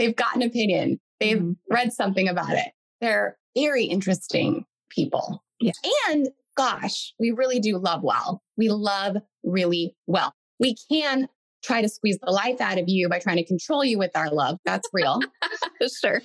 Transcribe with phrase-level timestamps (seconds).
[0.00, 0.98] They've got an opinion.
[1.20, 1.56] They've Mhm.
[1.68, 2.72] read something about it.
[3.02, 5.44] They're very interesting people.
[5.60, 5.72] Yeah.
[6.08, 8.42] And gosh, we really do love well.
[8.56, 10.32] We love really well.
[10.58, 11.28] We can
[11.62, 14.30] try to squeeze the life out of you by trying to control you with our
[14.30, 14.58] love.
[14.64, 15.20] That's real.
[16.02, 16.22] sure.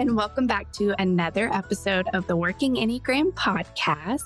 [0.00, 4.24] And welcome back to another episode of the Working Enneagram podcast.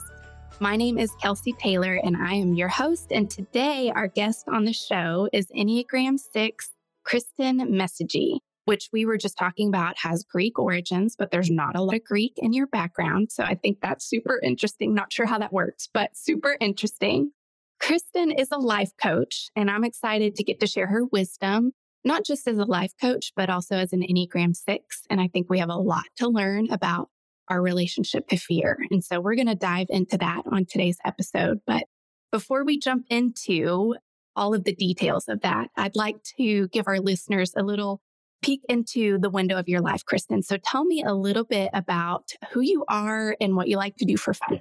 [0.61, 3.11] My name is Kelsey Taylor, and I am your host.
[3.11, 6.71] And today, our guest on the show is Enneagram 6,
[7.05, 11.83] Kristin Messegee, which we were just talking about has Greek origins, but there's not a
[11.83, 13.33] lot of Greek in your background.
[13.33, 14.95] So I think that's super interesting.
[14.95, 17.33] Not sure how that works, but super interesting.
[17.81, 21.73] Kristen is a life coach, and I'm excited to get to share her wisdom,
[22.05, 25.03] not just as a life coach, but also as an Enneagram 6.
[25.11, 27.09] And I think we have a lot to learn about
[27.49, 28.79] our relationship to fear.
[28.91, 31.61] And so we're going to dive into that on today's episode.
[31.67, 31.85] But
[32.33, 33.95] before we jump into
[34.37, 38.01] all of the details of that, I'd like to give our listeners a little
[38.43, 40.45] peek into the window of your life, Kristin.
[40.45, 44.05] So tell me a little bit about who you are and what you like to
[44.05, 44.61] do for fun.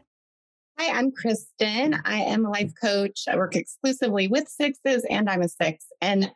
[0.80, 2.00] Hi, I'm Kristin.
[2.06, 3.26] I am a life coach.
[3.30, 5.86] I work exclusively with sixes and I'm a six.
[6.02, 6.32] And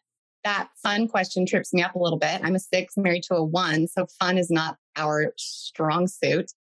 [0.47, 2.39] that fun question trips me up a little bit.
[2.41, 3.85] I'm a six married to a one.
[3.87, 6.51] So fun is not our strong suit.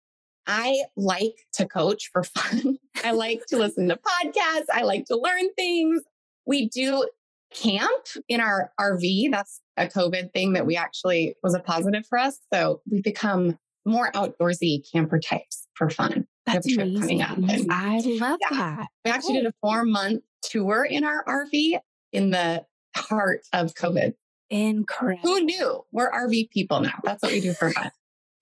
[0.48, 2.78] I like to coach for fun.
[3.04, 4.64] I like to listen to podcasts.
[4.72, 6.02] I like to learn things.
[6.46, 7.08] We do
[7.54, 9.30] camp in our RV.
[9.30, 12.40] That's a COVID thing that we actually was a positive for us.
[12.52, 16.26] So we've become more outdoorsy camper types for fun.
[16.44, 17.70] That's a trip coming amazing.
[17.70, 17.76] up.
[17.78, 18.56] I love Yeah.
[18.56, 18.86] that.
[19.04, 21.78] We actually did a four month tour in our RV
[22.12, 22.64] in the
[22.96, 24.14] heart of COVID.
[24.50, 25.28] Incredible.
[25.28, 25.84] Who knew?
[25.92, 26.98] We're RV people now.
[27.04, 27.90] That's what we do for fun.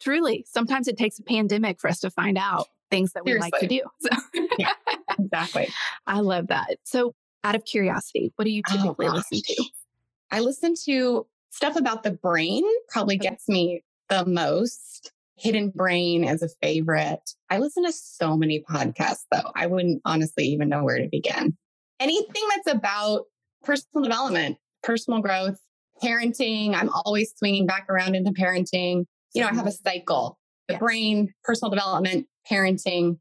[0.01, 3.55] Truly, sometimes it takes a pandemic for us to find out things that we like
[3.61, 3.81] to do.
[4.01, 4.09] So
[5.19, 5.69] Exactly.
[6.07, 6.77] I love that.
[6.85, 9.17] So, out of curiosity, what do you Oh, typically gosh.
[9.31, 9.65] listen to?
[10.31, 15.11] I listen to stuff about the brain, probably gets me the most.
[15.37, 17.31] Hidden Brain is a favorite.
[17.51, 19.51] I listen to so many podcasts, though.
[19.57, 21.57] I wouldn't honestly even know where to begin.
[21.99, 23.25] Anything that's about
[23.65, 25.59] personal development, personal growth,
[26.03, 26.75] parenting.
[26.75, 29.07] I'm always swinging back around into parenting.
[29.35, 30.39] You know, I have a cycle
[30.69, 30.81] the Yes.
[30.81, 33.19] brain, personal development, parenting.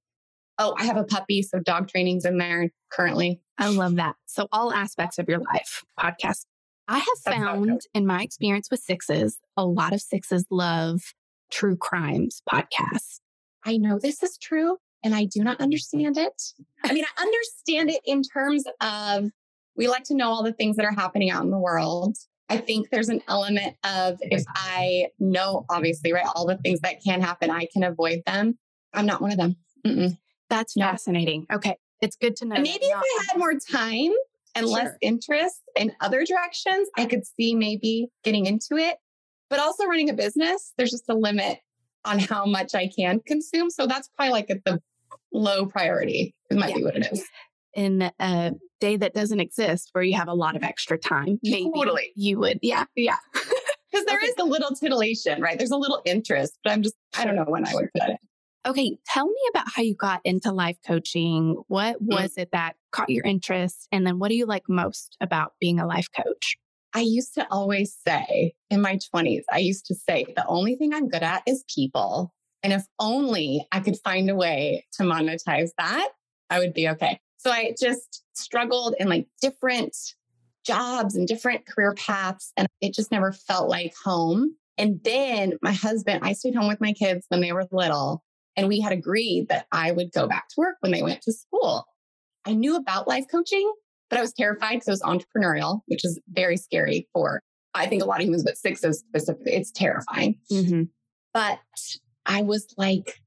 [0.60, 1.42] Oh, I have a puppy.
[1.42, 3.42] So dog training's in there currently.
[3.58, 4.16] I love that.
[4.28, 6.46] So, all aspects of your life podcast.
[6.88, 11.14] I have That's found in my experience with sixes, a lot of sixes love
[11.52, 13.20] true crimes podcasts.
[13.66, 16.42] I know this is true and I do not understand it.
[16.84, 19.32] I mean, I understand it in terms of
[19.76, 22.16] we like to know all the things that are happening out in the world.
[22.50, 27.02] I think there's an element of if I know, obviously, right, all the things that
[27.04, 28.58] can happen, I can avoid them.
[28.94, 29.56] I'm not one of them.
[29.86, 30.18] Mm-mm.
[30.50, 30.86] That's No.
[30.86, 31.48] fascinating.
[31.52, 31.78] Okay.
[32.02, 32.56] It's good to know.
[32.56, 34.12] And maybe if not- I had more time
[34.56, 38.98] and less interest in other directions, I could see maybe getting into it.
[39.50, 41.60] But also running a business, there's just a limit
[42.06, 43.70] on how much I can consume.
[43.72, 44.80] So that's probably like at the
[45.32, 46.36] low priority.
[46.52, 46.76] It might Yeah.
[46.78, 47.24] be what it is.
[47.76, 51.70] In a day that doesn't exist where you have a lot of extra time, maybe
[51.74, 52.12] Totally.
[52.16, 52.60] you would.
[52.62, 52.86] Yeah.
[52.96, 53.18] Yeah.
[53.92, 54.26] Because there Okay.
[54.26, 55.56] is a little titillation, right?
[55.56, 58.18] There's a little interest, but I'm just, I don't know when I would put it.
[58.66, 58.98] Okay.
[59.06, 61.62] Tell me about how you got into life coaching.
[61.68, 62.08] What Mm.
[62.14, 63.88] was it that caught your interest?
[63.92, 66.58] And then what do you like most about being a life coach?
[66.96, 70.92] I used to always say in my 20s, I used to say, the only thing
[70.92, 72.34] I'm good at is people.
[72.64, 76.10] And if only I could find a way to monetize that,
[76.50, 77.20] I would be okay.
[77.44, 79.96] So I just struggled in like different
[80.66, 84.56] jobs and different career paths, and it just never felt like home.
[84.78, 88.24] And then my husband, I stayed home with my kids when they were little,
[88.56, 91.34] and we had agreed that I would go back to work when they went to
[91.34, 91.86] school.
[92.46, 93.72] I knew about life coaching,
[94.10, 97.42] but I was terrified because it was entrepreneurial, which is very scary for,
[97.74, 99.54] I think, a lot of humans, but sixes specifically.
[99.54, 100.40] It's terrifying.
[100.52, 100.84] Mm-hmm.
[101.34, 101.60] But
[102.26, 103.22] I was like,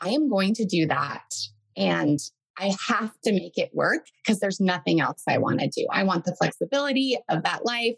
[0.00, 1.24] I am going to do that.
[1.76, 2.18] And
[2.58, 5.86] I have to make it work because there's nothing else I want to do.
[5.90, 7.96] I want the flexibility of that life.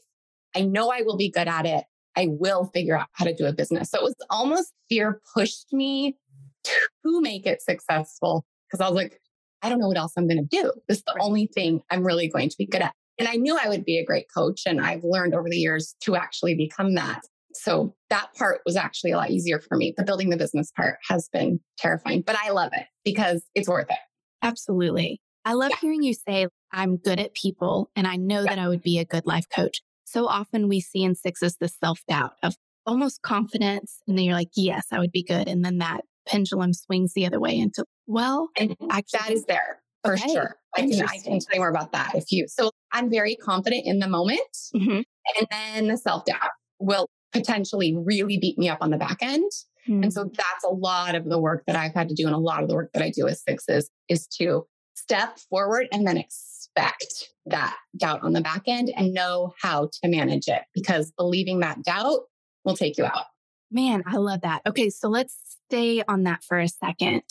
[0.55, 1.85] I know I will be good at it.
[2.17, 3.91] I will figure out how to do a business.
[3.91, 6.17] So it was almost fear pushed me
[6.65, 9.21] to make it successful because I was like,
[9.63, 10.73] I don't know what else I'm going to do.
[10.89, 12.95] This is the only thing I'm really going to be good at.
[13.19, 14.63] And I knew I would be a great coach.
[14.67, 17.23] And I've learned over the years to actually become that.
[17.55, 19.95] So that part was actually a lot easier for me.
[19.97, 23.91] The building the business part has been terrifying, but I love it because it's worth
[23.91, 23.99] it.
[24.45, 25.21] Absolutely.
[25.45, 25.77] I love Yeah.
[25.81, 29.05] hearing you say, I'm good at people and I know that I would be a
[29.05, 29.81] good life coach.
[30.05, 32.55] So often we see in sixes the self doubt of
[32.87, 34.01] almost confidence.
[34.07, 35.49] And then you're like, yes, I would be good.
[35.49, 39.83] And then that pendulum swings the other way into, well, and actually, that is there
[40.05, 40.33] for okay.
[40.33, 40.57] sure.
[40.77, 42.47] I can, I can tell you more about that if you.
[42.49, 44.41] So I'm very confident in the moment.
[44.75, 45.01] Mm-hmm.
[45.39, 49.51] And then the self doubt will potentially really beat me up on the back end.
[49.89, 50.05] Mm-hmm.
[50.05, 52.27] And so that's a lot of the work that I've had to do.
[52.27, 55.89] And a lot of the work that I do with sixes is to step forward
[55.93, 60.63] and then expect that doubt on the back end and know how to manage it
[60.73, 62.21] because believing that doubt
[62.65, 63.27] will take you out.
[63.71, 64.63] Man, I love that.
[64.67, 67.23] Okay, so let's stay on that for a second.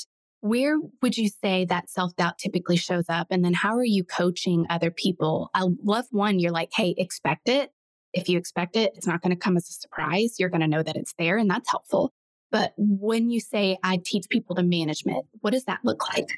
[0.41, 3.27] Where would you say that self doubt typically shows up?
[3.31, 5.49] And then how are you coaching other people?
[5.53, 7.71] I love one, you're like, hey, expect it.
[8.13, 10.35] If you expect it, it's not going to come as a surprise.
[10.37, 12.13] You're going to know that it's there, and that's helpful.
[12.53, 16.29] But when you say I teach people to management, what does that look like?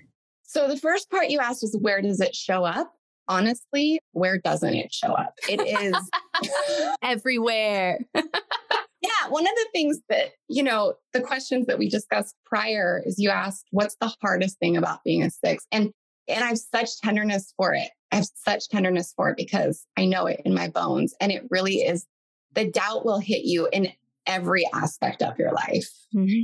[0.44, 2.94] So the first part you asked is where does it show up?
[3.28, 5.34] Honestly, where doesn't it show up?
[5.50, 8.00] It is everywhere.
[8.16, 13.20] yeah, one of the things that, you know, the questions that we discussed prior is
[13.20, 15.66] you asked what's the hardest thing about being a six?
[15.74, 15.92] And
[16.30, 17.90] and I have such tenderness for it.
[18.14, 21.14] I have such tenderness for it because I know it in my bones.
[21.20, 22.06] And it really is
[22.54, 23.92] the doubt will hit you in
[24.28, 25.90] every aspect of your life.
[26.14, 26.44] Mm-hmm.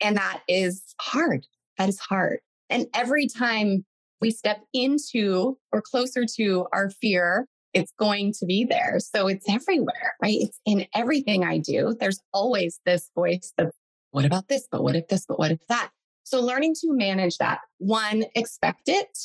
[0.00, 1.46] And that is hard.
[1.78, 2.40] That is hard.
[2.70, 3.84] And every time
[4.20, 8.98] we step into or closer to our fear, it's going to be there.
[8.98, 10.36] So it's everywhere, right?
[10.40, 11.96] It's in everything I do.
[11.98, 13.72] There's always this voice of,
[14.10, 14.68] what about this?
[14.70, 15.24] But what if this?
[15.26, 15.90] But what if that?
[16.24, 19.18] So learning to manage that, one, expect it.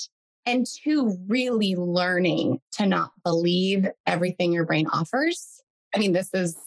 [0.46, 5.62] And two, really learning to not believe everything your brain offers.
[5.94, 6.58] I mean, this is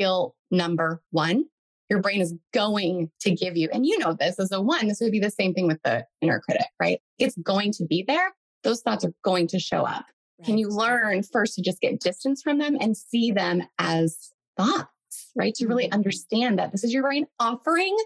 [0.00, 1.44] skill number one
[1.90, 3.68] your brain is going to give you.
[3.72, 6.06] And you know this as a one, this would be the same thing with the
[6.20, 7.00] inner critic, right?
[7.18, 8.32] It's going to be there.
[8.62, 10.04] Those thoughts are going to show up.
[10.38, 10.46] Right.
[10.46, 15.32] Can you learn first to just get distance from them and see them as thoughts,
[15.36, 15.52] right?
[15.56, 15.94] To really mm-hmm.
[15.94, 17.96] understand that this is your brain offering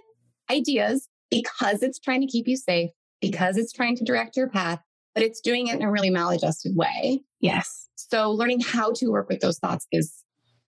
[0.51, 4.81] ideas because it's trying to keep you safe, because it's trying to direct your path,
[5.15, 7.21] but it's doing it in a really maladjusted way.
[7.41, 7.89] Yes.
[7.97, 10.23] So learning how to work with those thoughts is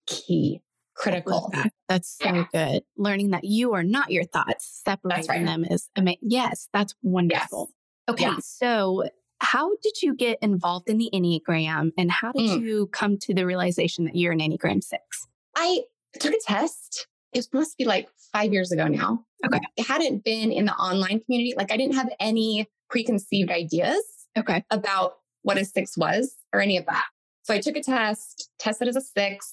[0.07, 0.61] key
[0.97, 1.51] critical.
[1.53, 1.73] That.
[1.89, 2.45] That's so yeah.
[2.53, 2.83] good.
[2.97, 5.45] Learning that you are not your thoughts, separating right.
[5.45, 6.21] them is amazing.
[6.23, 7.71] Yes, that's wonderful.
[8.09, 8.15] Yes.
[8.15, 8.37] Okay, yeah.
[8.41, 9.05] so
[9.41, 12.63] how did you get involved in the Enneagram and how did mm.
[12.63, 15.27] you come to the realization that you're an Enneagram six?
[15.55, 15.83] I
[16.19, 17.07] took a test.
[17.33, 19.25] It must be like five years ago now.
[19.45, 19.61] Okay.
[19.77, 21.55] It hadn't been in the online community.
[21.57, 24.03] Like I didn't have any preconceived ideas
[24.39, 24.65] okay.
[24.71, 27.05] about what a six was or any of that.
[27.43, 29.53] So I took a test, tested as a six,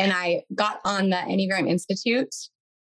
[0.00, 2.34] and I got on the Enneagram Institute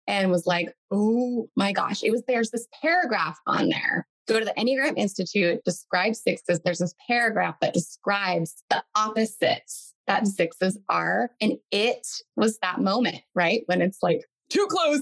[0.07, 4.07] and was like, oh my gosh, it was there's this paragraph on there.
[4.27, 6.59] Go to the Enneagram Institute, describe sixes.
[6.61, 11.29] There's this paragraph that describes the opposites that sixes are.
[11.39, 13.61] And it was that moment, right?
[13.67, 15.01] When it's like, too close,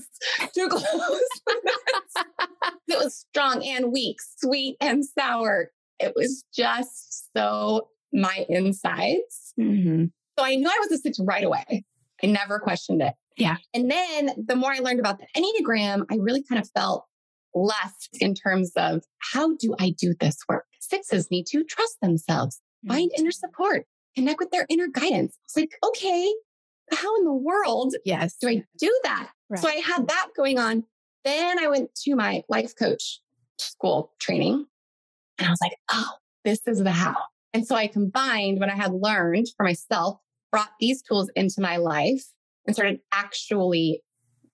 [0.54, 0.84] too close.
[2.88, 5.72] it was strong and weak, sweet and sour.
[6.00, 9.54] It was just so my insides.
[9.60, 10.06] Mm-hmm.
[10.38, 11.86] So I knew I was a six right away.
[12.24, 13.14] I never questioned it.
[13.38, 13.58] Yeah.
[13.74, 17.06] And then the more I learned about the Enneagram, I really kind of felt
[17.54, 19.04] left in terms of
[19.34, 20.66] how do I do this work?
[20.80, 23.22] Sixes need to trust themselves, find mm-hmm.
[23.22, 23.86] inner support,
[24.16, 25.38] connect with their inner guidance.
[25.38, 26.34] I was like, okay,
[26.92, 28.36] how in the world yes.
[28.40, 29.30] do I do that?
[29.50, 29.60] Right.
[29.60, 30.84] So I had that going on.
[31.24, 33.20] Then I went to my life coach
[33.60, 34.66] school training
[35.38, 36.10] and I was like, oh,
[36.44, 37.16] this is the how.
[37.54, 40.20] And so I combined what I had learned for myself
[40.52, 42.24] brought these tools into my life
[42.66, 44.02] and started actually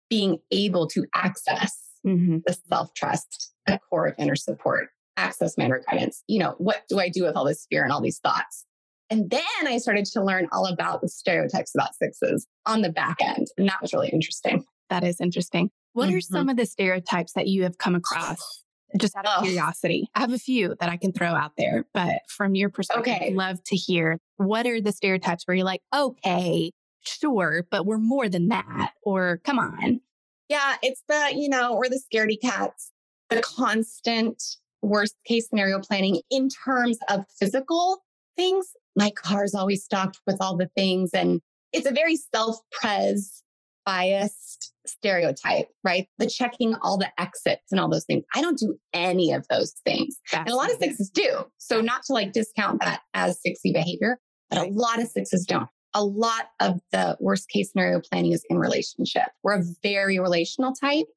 [0.09, 2.37] being able to access mm-hmm.
[2.45, 6.23] the self trust, the core of inner support, access manner guidance.
[6.27, 8.65] You know, what do I do with all this fear and all these thoughts?
[9.09, 13.17] And then I started to learn all about the stereotypes about sixes on the back
[13.21, 13.47] end.
[13.57, 14.65] And that was really interesting.
[14.89, 15.69] That is interesting.
[15.93, 16.17] What mm-hmm.
[16.17, 18.63] are some of the stereotypes that you have come across
[18.99, 19.41] just out of oh.
[19.43, 20.09] curiosity.
[20.15, 23.27] I have a few that I can throw out there, but from your perspective, okay.
[23.27, 27.97] I'd love to hear what are the stereotypes where you're like, okay, sure, but we're
[27.97, 30.01] more than that, or come on.
[30.49, 32.91] Yeah, it's the, you know, or the scaredy cats,
[33.29, 34.41] the constant
[34.81, 38.03] worst case scenario planning in terms of physical
[38.37, 38.67] things.
[38.95, 41.41] My car's always stocked with all the things, and
[41.73, 43.43] it's a very self pres
[43.87, 46.07] biased stereotype, right?
[46.17, 48.25] The checking all the exits and all those things.
[48.35, 50.17] I don't do any of those things.
[50.33, 51.45] And a lot of sixes do.
[51.57, 55.69] So not to like discount that as sixy behavior, but a lot of sixes don't.
[55.93, 59.29] A lot of the worst case scenario planning is in relationship.
[59.41, 61.07] We're a very relational type.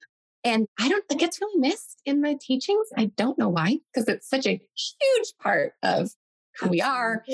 [0.44, 2.86] And I don't, it gets really missed in my teachings.
[2.96, 6.10] I don't know why, because it's such a huge part of
[6.58, 7.24] who we are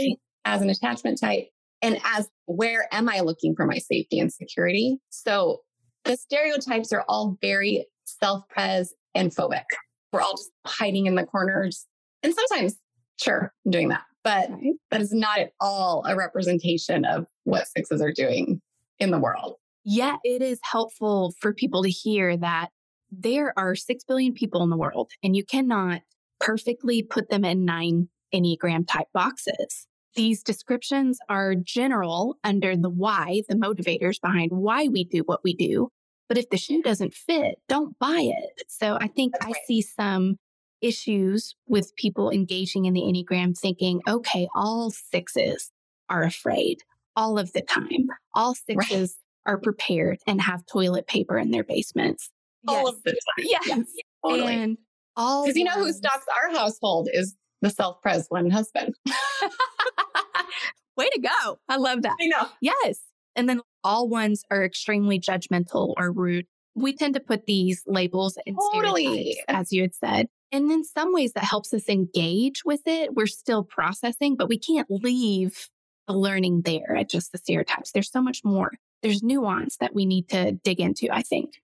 [0.46, 1.48] as an attachment type
[1.86, 4.98] and as where am I looking for my safety and security?
[5.10, 5.60] So
[6.04, 9.64] the stereotypes are all very self pres, and phobic.
[10.12, 11.86] We're all just hiding in the corners.
[12.22, 12.76] And sometimes,
[13.20, 14.04] sure, I'm doing that.
[14.22, 14.50] But
[14.90, 18.60] that is not at all a representation of what sixes are doing
[18.98, 19.54] in the world.
[19.84, 22.70] Yeah, it is helpful for people to hear that
[23.10, 26.00] there are 6 billion people in the world and you cannot
[26.40, 29.86] perfectly put them in nine Enneagram type boxes.
[30.16, 35.54] These descriptions are general under the why, the motivators behind why we do what we
[35.54, 35.90] do.
[36.28, 38.64] But if the shoe doesn't fit, don't buy it.
[38.68, 39.56] So I think I right.
[39.66, 40.36] see some
[40.80, 45.70] issues with people engaging in the Enneagram thinking, okay, all sixes
[46.08, 46.78] are afraid
[47.16, 48.08] all of the time.
[48.34, 52.30] All sixes are prepared and have toilet paper in their basements.
[52.68, 53.46] All of the time.
[53.46, 53.86] Yes.
[54.24, 54.54] Totally.
[54.54, 54.78] And
[55.16, 58.94] all Because you know who stocks our household is the self pres one husband.
[60.96, 61.58] Way to go.
[61.68, 62.16] I love that.
[62.20, 62.48] I know.
[62.60, 63.00] Yes.
[63.34, 66.46] And then all ones are extremely judgmental or rude.
[66.74, 69.04] We tend to put these labels and Totally.
[69.04, 70.28] stereotypes, as you had said.
[70.52, 73.14] And in some ways that helps us engage with it.
[73.14, 75.68] We're still processing, but we can't leave
[76.06, 77.92] the learning there at just the stereotypes.
[77.92, 78.72] There's so much more.
[79.02, 81.54] There's nuance that we need to dig into, I think.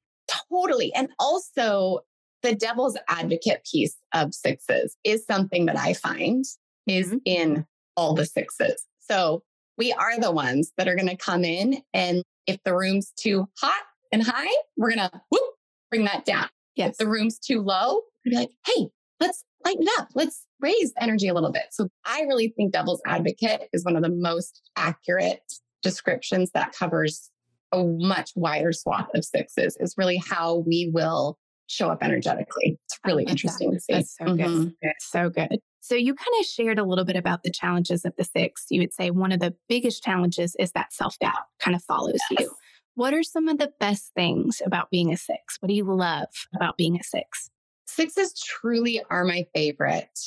[0.50, 0.92] Totally.
[0.94, 2.00] And also,
[2.42, 6.44] the devil's advocate piece of sixes is something that I find
[6.86, 7.20] is Mhm.
[7.24, 8.84] in all the sixes.
[9.12, 9.42] So
[9.76, 13.46] we are the ones that are going to come in, and if the room's too
[13.58, 15.42] hot and high, we're going to whoop,
[15.90, 16.48] bring that down.
[16.76, 16.92] Yes.
[16.92, 18.88] If the room's too low, we're going to be like, hey,
[19.20, 20.08] let's lighten it up.
[20.14, 21.64] Let's raise energy a little bit.
[21.72, 25.42] So I really think devil's advocate is one of the most accurate
[25.82, 27.30] descriptions that covers
[27.70, 32.78] a much wider swath of sixes, is really how we will show up energetically.
[32.86, 33.30] It's really love that.
[33.32, 33.92] interesting to see.
[33.92, 34.64] That's so Mhm.
[34.82, 34.92] good.
[35.00, 35.58] So good.
[35.84, 38.66] So you kind of shared a little bit about the challenges of the six.
[38.70, 42.20] You would say one of the biggest challenges is that self doubt kind of follows
[42.30, 42.40] Yes.
[42.42, 42.54] you.
[42.94, 45.56] What are some of the best things about being a six?
[45.58, 47.50] What do you love about being a six?
[47.86, 50.18] Sixes truly are my favorite.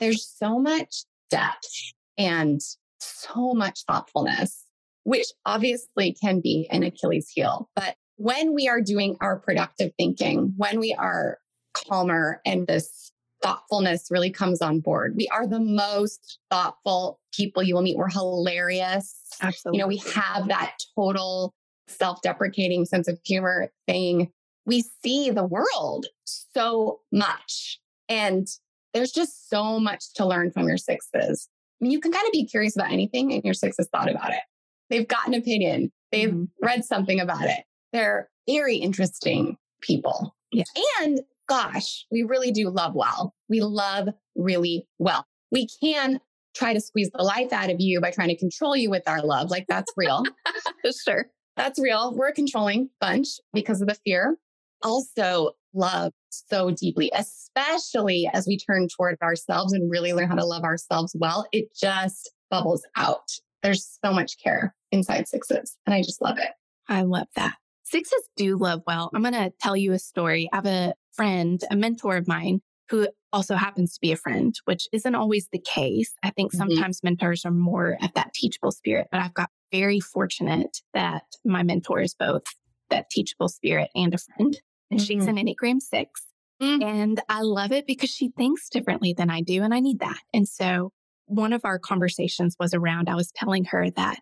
[0.00, 1.68] There's so much depth
[2.16, 2.60] and
[2.98, 4.64] so much thoughtfulness,
[5.02, 7.68] which obviously can be an Achilles heel.
[7.76, 11.38] But when we are doing our productive thinking, when we are
[11.74, 13.10] calmer and this
[13.44, 17.96] thoughtfulness really comes on board, we are the most thoughtful people you will meet.
[17.96, 19.14] We're hilarious.
[19.42, 19.78] Absolutely.
[19.78, 21.54] You know, we have that total
[21.86, 24.32] self deprecating sense of humor thing.
[24.66, 27.78] We see the world so much.
[28.08, 28.48] And
[28.94, 31.48] there's just so much to learn from your sixes.
[31.80, 34.30] I mean, you can kind of be curious about anything, and your sixes thought about
[34.30, 34.40] it.
[34.88, 36.48] They've got an opinion, they've Mhm.
[36.62, 37.64] read something about it.
[37.92, 40.34] They're very interesting people.
[40.52, 40.64] Yeah.
[41.02, 43.34] And gosh, we really do love well.
[43.48, 45.26] We love really well.
[45.50, 46.20] We can
[46.54, 49.22] try to squeeze the life out of you by trying to control you with our
[49.22, 49.50] love.
[49.50, 50.22] Like that's real.
[51.04, 51.26] sure.
[51.56, 52.14] that's real.
[52.14, 54.36] We're a controlling bunch because of the fear.
[54.82, 60.44] Also, love so deeply, especially as we turn toward ourselves and really learn how to
[60.44, 61.46] love ourselves well.
[61.52, 63.30] It just bubbles out.
[63.62, 66.50] There's so much care inside sixes, and I just love it.
[66.88, 67.54] I love that.
[67.84, 69.10] Sixes do love well.
[69.14, 70.48] I'm going to tell you a story.
[70.52, 74.54] I have a friend, a mentor of mine, who also happens to be a friend,
[74.64, 76.12] which isn't always the case.
[76.22, 76.56] I think Mhm.
[76.58, 81.62] sometimes mentors are more of that teachable spirit, but I've got very fortunate that my
[81.62, 82.44] mentor is both
[82.90, 84.60] that teachable spirit and a friend.
[84.90, 86.22] And she's an Enneagram six.
[86.62, 86.84] Mm.
[86.84, 89.62] And I love it because she thinks differently than I do.
[89.62, 90.20] And I need that.
[90.32, 90.92] And so
[91.26, 94.20] one of our conversations was around, I was telling her that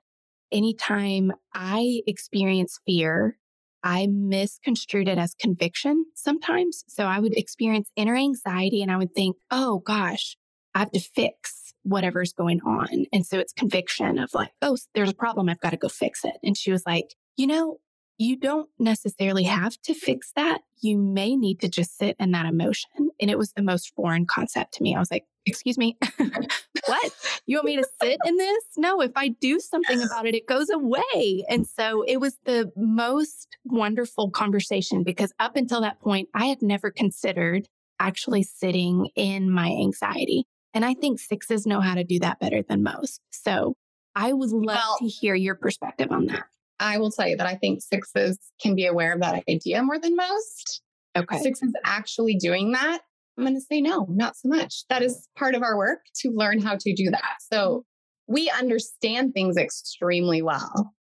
[0.50, 3.36] anytime I experience fear,
[3.84, 6.84] I misconstrued it as conviction sometimes.
[6.88, 10.36] So I would experience inner anxiety and I would think, oh gosh,
[10.74, 13.06] I have to fix whatever's going on.
[13.12, 15.48] And so it's conviction of like, oh, there's a problem.
[15.48, 16.36] I've got to go fix it.
[16.42, 17.78] And she was like, you know,
[18.18, 20.60] you don't necessarily have to fix that.
[20.80, 23.10] You may need to just sit in that emotion.
[23.20, 24.94] And it was the most foreign concept to me.
[24.94, 25.96] I was like, excuse me,
[26.86, 27.12] what?
[27.46, 28.64] You want me to sit in this?
[28.76, 31.44] No, if I do something about it, it goes away.
[31.48, 36.62] And so it was the most wonderful conversation because up until that point, I had
[36.62, 37.68] never considered
[37.98, 40.44] actually sitting in my anxiety.
[40.74, 43.20] And I think sixes know how to do that better than most.
[43.30, 43.74] So
[44.14, 46.44] I would love Well- to hear your perspective on that.
[46.80, 49.98] I will tell you that I think sixes can be aware of that idea more
[50.00, 50.82] than most.
[51.16, 51.38] Okay.
[51.38, 53.02] Sixes actually doing that,
[53.38, 54.84] I'm going to say no, not so much.
[54.88, 57.36] That is part of our work to learn how to do that.
[57.52, 57.84] So
[58.26, 60.92] we understand things extremely well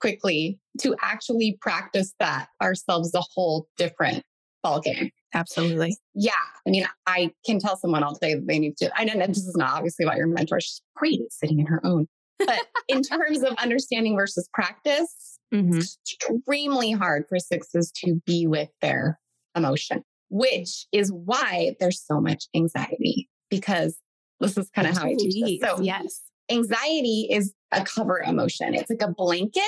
[0.00, 4.22] quickly to actually practice that ourselves a whole different
[4.64, 5.10] ballgame.
[5.34, 5.96] Absolutely.
[6.14, 6.32] Yeah.
[6.66, 9.38] I mean, I can tell someone all day that they need to, I know this
[9.38, 10.60] is not obviously about your mentor.
[10.60, 12.06] She's great at sitting in her own.
[12.38, 15.78] But in terms of understanding versus practice, Mhm.
[15.78, 19.18] it's extremely hard for sixes to be with their
[19.56, 23.96] emotion, which is why there's so much anxiety because
[24.40, 25.68] this is kind of how I teach this.
[25.68, 26.22] So, yes.
[26.50, 28.74] Anxiety is a cover emotion.
[28.74, 29.62] It's like a blanket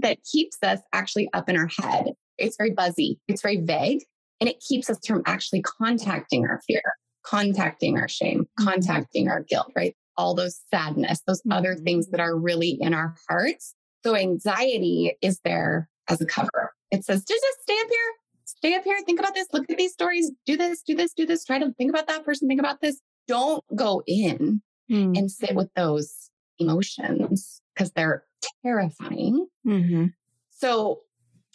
[0.00, 2.06] that keeps us actually up in our head.
[2.38, 4.02] It's very buzzy, it's very vague,
[4.40, 6.82] and it keeps us from actually contacting our fear,
[7.24, 8.64] contacting our shame, mm-hmm.
[8.64, 9.94] contacting our guilt, right?
[10.16, 11.52] All those sadness, those mm-hmm.
[11.52, 13.74] other things that are really in our hearts.
[14.04, 16.72] So anxiety is there as a cover.
[16.90, 18.12] It says, just, just stay up here,
[18.44, 21.26] stay up here, think about this, look at these stories, do this, do this, do
[21.26, 23.00] this, try to think about that person, think about this.
[23.26, 25.18] Don't go in mm.
[25.18, 28.24] and sit with those emotions because they're
[28.64, 29.46] terrifying.
[29.66, 30.06] Mm-hmm.
[30.50, 31.00] So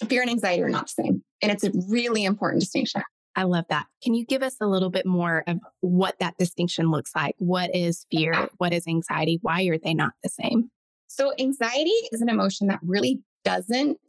[0.07, 1.23] fear and anxiety are not the same.
[1.41, 3.01] And it's a really important distinction.
[3.35, 3.85] I love that.
[4.03, 7.35] Can you give us a little bit more of what that distinction looks like?
[7.37, 8.49] What is fear?
[8.57, 9.39] What is anxiety?
[9.41, 10.69] Why are they not the same?
[11.07, 13.99] So, anxiety is an emotion that really doesn't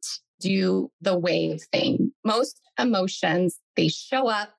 [0.40, 2.09] do the wave thing.
[2.24, 4.50] Most emotions, they show up.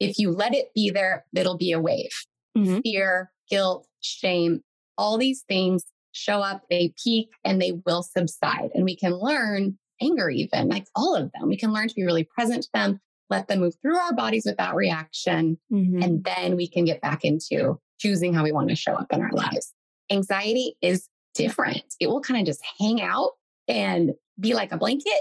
[0.00, 2.10] If you let it be there, it'll be a wave.
[2.56, 2.80] Mm-hmm.
[2.80, 4.62] Fear, guilt, shame,
[4.96, 8.70] all these things show up, they peak, and they will subside.
[8.74, 11.48] And we can learn anger, even like all of them.
[11.48, 14.44] We can learn to be really present to them, let them move through our bodies
[14.46, 15.58] without reaction.
[15.72, 16.02] Mm-hmm.
[16.02, 19.20] And then we can get back into choosing how we want to show up in
[19.20, 19.72] our lives.
[20.10, 21.82] Anxiety is different.
[22.00, 23.32] It will kind of just hang out
[23.66, 25.12] and be like a blanket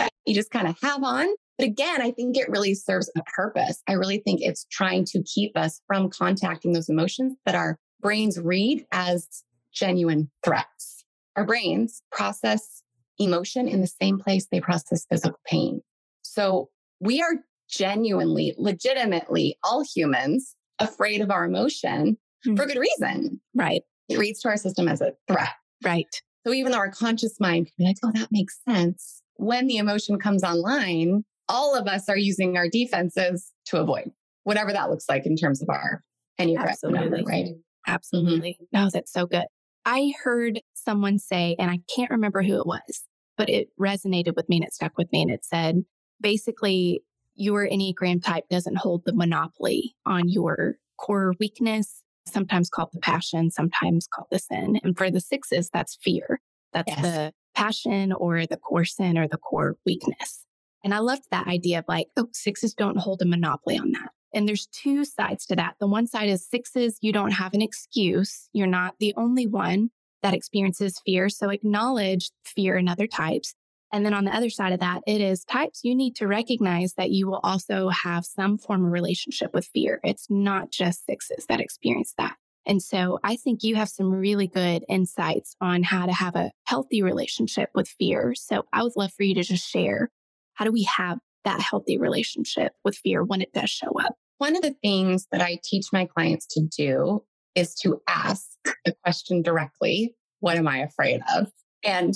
[0.00, 1.26] that you just kind of have on.
[1.58, 3.82] But again, I think it really serves a purpose.
[3.86, 8.38] I really think it's trying to keep us from contacting those emotions that our brains
[8.38, 9.28] read as
[9.72, 11.04] genuine threats.
[11.36, 12.82] Our brains process
[13.18, 15.82] emotion in the same place they process physical pain.
[16.22, 17.34] So we are
[17.68, 22.16] genuinely, legitimately, all humans afraid of our emotion
[22.46, 22.56] mm.
[22.56, 23.40] for good reason.
[23.54, 23.82] Right.
[24.08, 25.50] It reads to our system as a threat.
[25.84, 26.08] Right.
[26.46, 29.22] So even though our conscious mind can be like, oh, that makes sense.
[29.40, 34.10] When the emotion comes online, all of us are using our defenses to avoid
[34.44, 36.02] whatever that looks like in terms of our
[36.38, 37.00] Enneagram Absolutely.
[37.00, 37.48] number, right?
[37.86, 38.58] Absolutely.
[38.60, 38.84] Mm-hmm.
[38.84, 39.46] No, that's so good.
[39.86, 43.04] I heard someone say, and I can't remember who it was,
[43.38, 45.22] but it resonated with me and it stuck with me.
[45.22, 45.84] And it said,
[46.20, 47.00] basically,
[47.34, 53.50] your Enneagram type doesn't hold the monopoly on your core weakness, sometimes called the passion,
[53.50, 54.78] sometimes called the sin.
[54.84, 56.40] And for the sixes, that's fear.
[56.74, 57.00] That's yes.
[57.00, 60.44] the passion or the core sin or the core weakness.
[60.82, 64.10] And I loved that idea of like, oh, sixes don't hold a monopoly on that.
[64.32, 65.74] And there's two sides to that.
[65.80, 68.48] The one side is sixes, you don't have an excuse.
[68.52, 69.90] You're not the only one
[70.22, 71.28] that experiences fear.
[71.28, 73.54] So acknowledge fear in other types.
[73.92, 76.94] And then on the other side of that, it is types you need to recognize
[76.94, 79.98] that you will also have some form of relationship with fear.
[80.04, 82.36] It's not just sixes that experience that.
[82.66, 86.52] And so I think you have some really good insights on how to have a
[86.64, 88.34] healthy relationship with fear.
[88.34, 90.10] So I would love for you to just share
[90.54, 94.14] how do we have that healthy relationship with fear when it does show up?
[94.38, 98.46] One of the things that I teach my clients to do is to ask
[98.84, 101.50] the question directly What am I afraid of?
[101.84, 102.14] And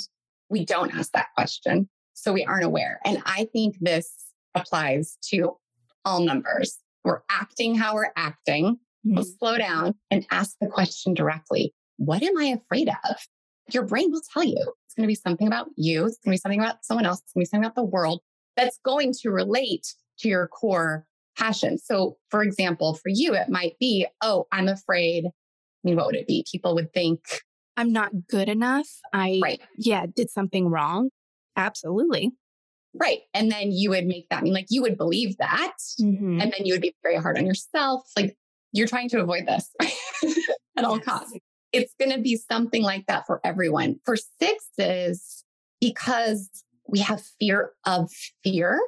[0.48, 1.88] we don't ask that question.
[2.14, 3.00] So we aren't aware.
[3.04, 4.11] And I think this
[4.54, 5.57] applies to
[6.04, 6.78] all numbers.
[7.04, 8.78] We're acting how we're acting.
[9.07, 9.17] Mm-hmm.
[9.17, 13.17] We'll slow down and ask the question directly What am I afraid of?
[13.73, 14.73] Your brain will tell you.
[14.87, 16.07] It's going to be something about you.
[16.07, 17.21] It's going to be something about someone else.
[17.21, 18.21] It's going to be something about the world
[18.57, 19.87] that's going to relate
[20.21, 21.79] to your core passion.
[21.79, 25.27] So, for example, for you, it might be, oh, I'm afraid.
[25.27, 25.31] I
[25.83, 26.47] mean, what would it be?
[26.51, 27.21] People would think
[27.77, 28.88] I'm not good enough.
[29.12, 29.61] I, right.
[29.77, 31.11] yeah, did something wrong.
[31.57, 32.33] Absolutely.
[32.95, 33.21] Right.
[33.33, 35.77] And then you would make that mean like you would believe that.
[36.01, 36.40] Mm-hmm.
[36.40, 38.09] And then you would be very hard on yourself.
[38.17, 38.37] Like
[38.75, 39.71] you're trying to avoid this
[40.77, 41.33] at all costs.
[41.73, 44.01] It's going to be something like that for everyone.
[44.05, 45.45] For sixes,
[45.81, 46.49] because
[46.89, 48.11] we have fear of
[48.43, 48.81] fear.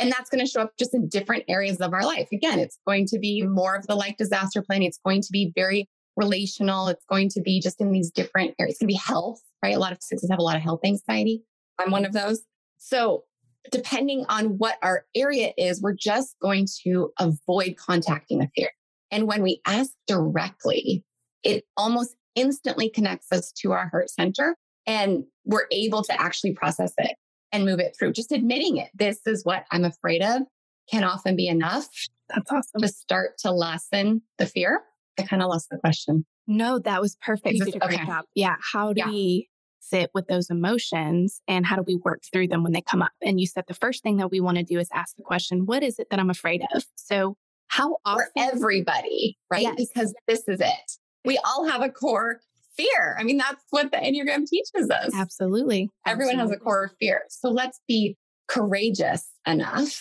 [0.00, 2.28] And that's going to show up just in different areas of our life.
[2.32, 3.54] Again, it's going to be mm-hmm.
[3.54, 4.88] more of the like disaster planning.
[4.88, 6.88] It's going to be very relational.
[6.88, 8.74] It's going to be just in these different areas.
[8.74, 9.76] It's going to be health, right?
[9.76, 11.42] A lot of sixes have a lot of health anxiety.
[11.78, 12.42] I'm one of those.
[12.78, 13.24] So
[13.70, 18.70] depending on what our area is, we're just going to avoid contacting the fear.
[19.10, 21.04] And when we ask directly,
[21.42, 26.92] it almost instantly connects us to our heart center and we're able to actually process
[26.98, 27.16] it
[27.52, 28.12] and move it through.
[28.12, 28.88] Just admitting it.
[28.94, 30.42] This is what I'm afraid of
[30.90, 31.88] can often be enough.
[32.28, 32.80] That's awesome.
[32.80, 34.82] To start to lessen the fear.
[35.18, 36.26] I kind of lost the question.
[36.46, 37.54] No, that was perfect.
[37.54, 38.24] You did a great job.
[38.34, 38.56] Yeah.
[38.72, 39.08] How do yeah.
[39.08, 39.48] we
[39.80, 43.12] sit with those emotions and how do we work through them when they come up?
[43.22, 45.66] And you said the first thing that we want to do is ask the question,
[45.66, 46.84] what is it that I'm afraid of?
[46.96, 47.36] So
[47.74, 48.26] how often?
[48.34, 49.62] For everybody, right?
[49.62, 49.74] Yes.
[49.76, 50.92] Because this is it.
[51.24, 52.40] We all have a core
[52.76, 53.16] fear.
[53.18, 55.10] I mean, that's what the Enneagram teaches us.
[55.14, 55.90] Absolutely.
[56.06, 56.54] Everyone Absolutely.
[56.54, 57.22] has a core fear.
[57.30, 60.00] So let's be courageous enough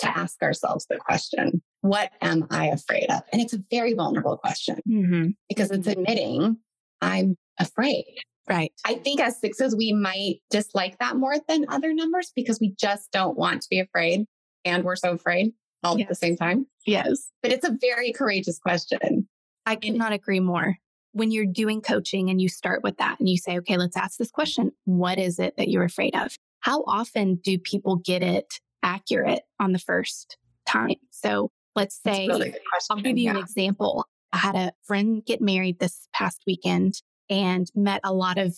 [0.00, 3.22] to ask ourselves the question, what am I afraid of?
[3.32, 5.28] And it's a very vulnerable question Mm-hmm.
[5.48, 6.56] because it's admitting
[7.00, 8.06] I'm afraid.
[8.48, 8.72] Right.
[8.84, 13.12] I think as sixes, we might dislike that more than other numbers because we just
[13.12, 14.24] don't want to be afraid.
[14.64, 15.52] And we're so afraid
[15.84, 16.66] all at the same time.
[16.86, 17.30] Yes.
[17.42, 19.28] But it's a very courageous question.
[19.66, 20.76] I could not agree more.
[21.12, 24.18] When you're doing coaching and you start with that and you say, okay, let's ask
[24.18, 26.36] this question What is it that you're afraid of?
[26.60, 30.96] How often do people get it accurate on the first time?
[31.10, 32.54] So let's say, really.
[32.90, 34.06] I'll give you an example.
[34.32, 38.56] I had a friend get married this past weekend and met a lot of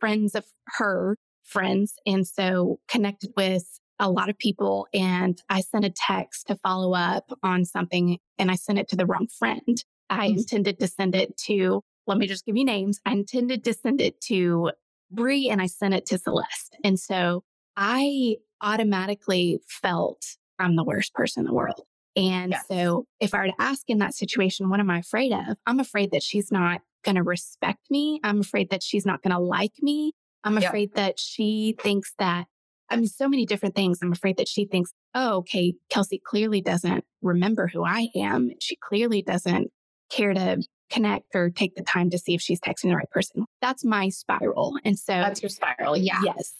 [0.00, 1.94] friends of her friends.
[2.06, 3.64] And so connected with
[4.02, 4.86] a lot of people.
[4.92, 8.96] And I sent a text to follow up on something and I sent it to
[8.96, 9.82] the wrong friend.
[10.10, 10.38] I Mhm.
[10.38, 13.00] intended to send it to, let me just give you names.
[13.06, 14.72] I intended to send it to
[15.10, 16.76] Bree and I sent it to Celeste.
[16.82, 17.44] And so
[17.76, 21.80] I automatically felt I'm the worst person in the world.
[22.16, 22.66] And Yes.
[22.68, 25.56] so if I were to ask in that situation, what am I afraid of?
[25.66, 28.20] I'm afraid that she's not going to respect me.
[28.24, 30.12] I'm afraid that she's not going to like me.
[30.44, 30.64] I'm Yep.
[30.64, 32.46] afraid that she thinks that,
[32.92, 34.00] I mean, so many different things.
[34.02, 38.50] I'm afraid that she thinks, oh, okay, Kelsey clearly doesn't remember who I am.
[38.60, 39.70] She clearly doesn't
[40.10, 43.46] care to connect or take the time to see if she's texting the right person.
[43.62, 44.76] That's my spiral.
[44.84, 45.96] And so, That's your spiral.
[45.96, 46.20] Yeah.
[46.22, 46.54] yes,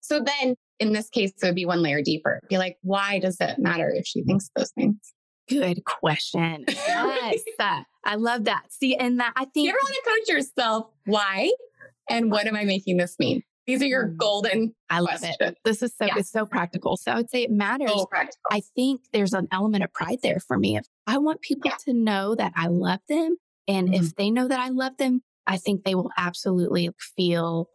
[0.00, 2.40] So then in this case, it would be one layer deeper.
[2.48, 4.96] Be like, why does it matter if she thinks those things?
[5.48, 6.64] good question.
[6.68, 7.42] Yes,
[8.04, 8.64] I love that.
[8.70, 10.86] See, and that I think you ever want to coach yourself?
[11.04, 11.50] Why?
[12.08, 13.42] And what am I making this mean?
[13.66, 14.16] These are your Mm.
[14.16, 15.58] golden I love it.
[15.64, 16.14] This is so Yeah.
[16.18, 16.96] it's so practical.
[16.96, 17.90] So I would say it matters.
[17.90, 18.06] So.
[18.50, 20.76] I think there's an element of pride there for me.
[20.76, 21.76] If I want people Yeah.
[21.86, 23.94] to know that I love them, and Mhm.
[24.00, 27.68] if they know that I love them, I think they will absolutely feel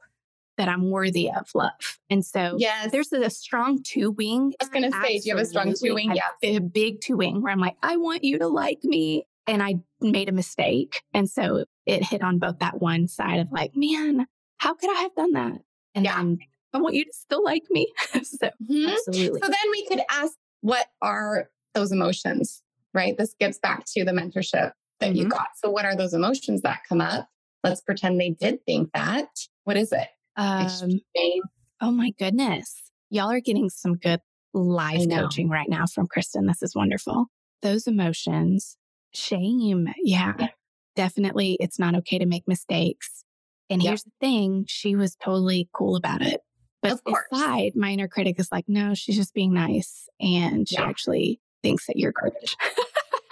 [0.58, 2.00] that I'm worthy of love.
[2.10, 2.92] And so yes.
[2.92, 4.54] there's a strong two wing.
[4.60, 6.12] I was going to say, do you have a strong two wing?
[6.14, 6.58] Yeah, Yeah.
[6.58, 9.26] a big two wing where I'm like, I want you to like me.
[9.48, 11.02] And I made a mistake.
[11.14, 15.02] And so it hit on both that one side of like, man, how could I
[15.02, 15.62] have done that?
[15.96, 16.16] And Yeah.
[16.18, 16.40] then
[16.74, 17.92] I want you to still like me.
[18.24, 18.94] so Mhm.
[18.94, 19.42] absolutely.
[19.42, 22.62] So then we could ask, what are those emotions?
[22.94, 23.18] Right?
[23.18, 25.30] This gets back to the mentorship that you Mhm.
[25.30, 25.48] got.
[25.56, 27.28] So, what are those emotions that come up?
[27.64, 29.30] Let's pretend they did think that.
[29.66, 30.08] What is it?
[30.36, 30.68] Um,
[31.16, 31.44] Shame.
[31.82, 32.92] oh my goodness.
[33.10, 34.22] Y'all are getting some good
[34.54, 36.48] life coaching right now from Kristin.
[36.48, 37.28] This is wonderful.
[37.62, 38.78] Those emotions,
[39.14, 39.88] shame.
[40.04, 40.48] Yeah, Yeah.
[40.96, 41.58] definitely.
[41.60, 43.24] It's not okay to make mistakes.
[43.70, 46.42] And here's the thing she was totally cool about it.
[46.82, 47.26] But Of course.
[47.32, 50.08] inside, my inner critic is like, no, she's just being nice.
[50.20, 50.86] And she Yeah.
[50.88, 52.56] actually thinks that you're garbage.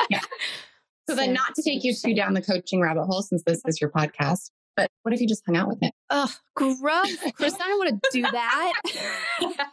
[0.09, 0.21] Yeah.
[1.09, 3.79] So then, not to take you too down the coaching rabbit hole, since this is
[3.79, 5.93] your podcast, but what if you just hung out with it?
[6.09, 7.15] Oh, gross.
[7.31, 8.73] Chris, I don't want to do that.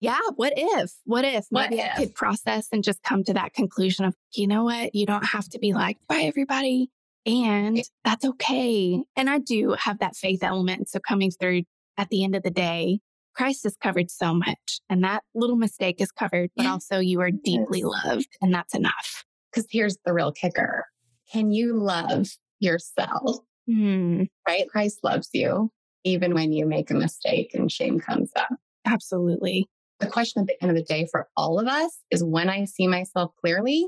[0.00, 0.92] yeah, what if?
[1.04, 1.46] What if?
[1.50, 1.96] What Maybe I if?
[1.96, 4.94] could process and just come to that conclusion of, you know what?
[4.94, 6.90] You don't have to be liked by everybody.
[7.26, 9.02] And that's okay.
[9.16, 10.88] And I do have that faith element.
[10.88, 11.62] So coming through
[11.96, 13.00] at the end of the day,
[13.34, 14.80] Christ has covered so much.
[14.90, 16.72] And that little mistake is covered, but Yeah.
[16.72, 18.26] also you are deeply loved.
[18.40, 19.24] And that's enough.
[19.50, 20.86] Because here's the real kicker
[21.32, 22.28] Can you love
[22.60, 23.38] yourself?
[23.66, 24.68] Hmm, Right?
[24.68, 25.70] Christ loves you
[26.04, 28.48] even when you make a mistake and shame comes up.
[28.84, 29.68] absolutely.
[30.00, 32.64] The question at the end of the day for all of us is when I
[32.64, 33.86] see myself clearly,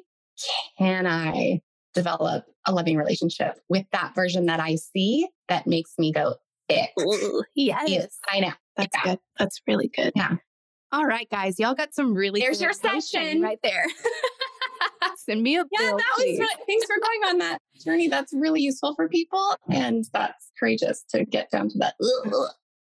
[0.78, 1.60] can I
[1.94, 6.34] develop a loving relationship with that version that I see that makes me go,
[6.70, 6.90] ick?
[7.54, 7.84] Yes.
[7.88, 8.52] Yes, I know.
[8.76, 9.10] That's Yeah.
[9.12, 9.18] good.
[9.38, 10.12] That's really good.
[10.16, 10.36] Yeah.
[10.92, 11.58] All right, guys.
[11.58, 13.40] Y'all got some really There's your session.
[13.42, 13.84] right there.
[15.16, 15.96] Send me a Yeah, bill.
[15.96, 16.38] that was please.
[16.38, 16.48] good.
[16.66, 18.08] Thanks for going on that journey.
[18.08, 19.56] That's really useful for people.
[19.70, 21.94] And that's courageous to get down to that.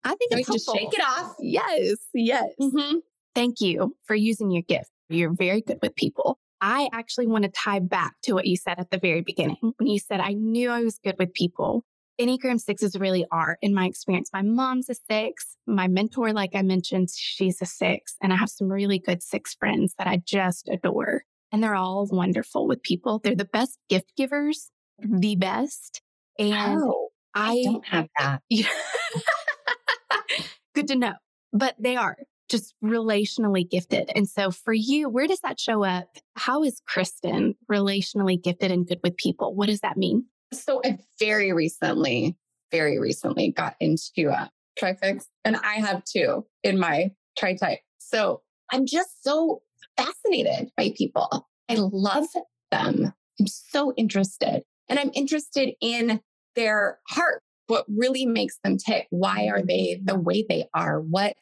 [0.04, 1.34] I think we it's just shake it off.
[1.40, 2.52] Yes, yes.
[2.60, 3.00] Mhm.
[3.34, 4.90] Thank you for using your gift.
[5.08, 6.38] You're very good with people.
[6.60, 9.88] I actually want to tie back to what you said at the very beginning when
[9.88, 11.84] you said, I knew I was good with people.
[12.20, 14.30] Enneagram sixes really are, in my experience.
[14.32, 15.56] My mom's a six.
[15.66, 18.16] My mentor, like I mentioned, she's a six.
[18.22, 21.24] And I have some really good six friends that I just adore.
[21.52, 23.20] And they're all wonderful with people.
[23.22, 26.00] They're the best gift givers, the best.
[26.38, 28.40] And Oh, I I, don't have that.
[30.74, 31.14] good to know.
[31.52, 32.16] But they are
[32.48, 34.10] just relationally gifted.
[34.14, 36.08] And so for you, where does that show up?
[36.36, 39.54] How is Kristin relationally gifted and good with people?
[39.54, 40.26] What does that mean?
[40.52, 42.36] So I very recently,
[42.70, 47.80] very recently got into a trifix, and I have two in my tri type.
[47.98, 49.62] So I'm just so
[49.96, 51.48] fascinated by people.
[51.68, 52.26] I love
[52.70, 53.12] them.
[53.40, 56.20] I'm so interested, and I'm interested in
[56.54, 57.42] their heart.
[57.66, 59.08] What really makes them tick?
[59.10, 61.00] Why are they the way they are?
[61.00, 61.36] What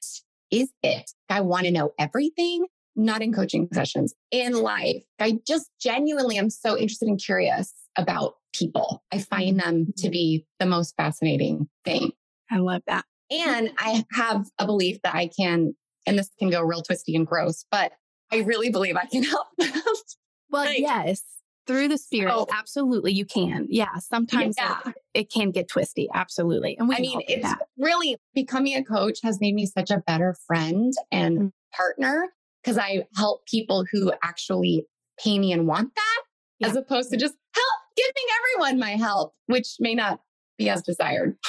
[0.54, 1.10] is it?
[1.28, 2.66] I want to know everything.
[2.96, 5.02] not in coaching sessions, in life.
[5.18, 9.02] I just genuinely am so interested and curious about people.
[9.12, 12.12] I find them to be the most fascinating thing.
[12.52, 13.04] I love that.
[13.32, 15.74] And I have a belief that I can,
[16.06, 17.90] and this can go real twisty and gross, but
[18.30, 19.48] I really believe I can help.
[19.58, 21.22] well, like, yes,
[21.66, 23.66] through the spirit, oh, absolutely, you can.
[23.68, 24.78] Yeah, sometimes yeah.
[24.86, 26.08] It, it, can get twisty.
[26.12, 26.96] Absolutely, and we.
[26.96, 27.58] I mean, it's that.
[27.78, 31.48] really becoming a coach has made me such a better friend and mm-hmm.
[31.76, 32.28] partner
[32.62, 34.86] because I help people who actually
[35.18, 36.22] pay me and want that,
[36.58, 36.68] yeah.
[36.68, 40.20] as opposed to just help giving everyone my help, which may not
[40.58, 41.36] be as desired.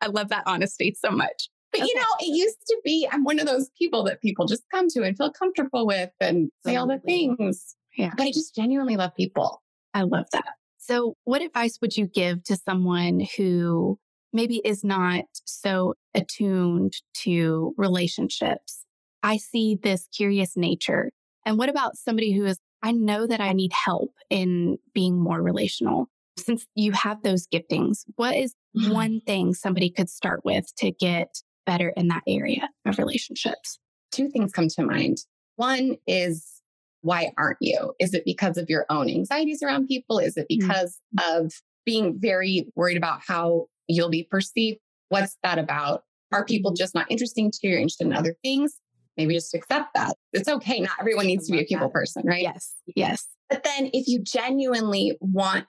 [0.00, 1.48] I love that honesty so much.
[1.80, 1.88] But okay.
[1.88, 4.88] you know, it used to be I'm one of those people that people just come
[4.90, 7.76] to and feel comfortable with and say all the things.
[7.96, 8.12] Yeah.
[8.16, 9.62] But I just genuinely love people.
[9.94, 10.54] I love that.
[10.78, 13.98] So, what advice would you give to someone who
[14.32, 18.84] maybe is not so attuned to relationships?
[19.22, 21.10] I see this curious nature.
[21.44, 25.42] And what about somebody who is, I know that I need help in being more
[25.42, 26.08] relational?
[26.38, 28.92] Since you have those giftings, what is mm-hmm.
[28.92, 33.78] one thing somebody could start with to get better in that area of relationships?
[34.12, 35.18] Two things come to mind.
[35.56, 36.60] One is
[37.02, 37.94] why aren't you?
[37.98, 40.18] Is it because of your own anxieties around people?
[40.18, 40.68] Is it mm-hmm.
[40.68, 41.44] because mm-hmm.
[41.44, 41.52] of
[41.86, 44.78] being very worried about how you'll be perceived?
[45.08, 46.02] What's that about?
[46.32, 47.70] Are people just not interesting to you?
[47.70, 48.78] You're interested in other things?
[49.16, 50.14] Maybe just accept that.
[50.32, 50.80] It's okay.
[50.80, 51.92] Not everyone needs to be a people that.
[51.92, 52.42] person, right?
[52.42, 52.74] Yes.
[52.94, 53.26] Yes.
[53.48, 55.66] But then if you genuinely want